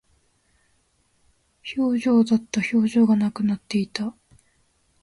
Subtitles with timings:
[1.61, 2.59] 表情だった。
[2.73, 4.15] 表情がなくなっていた。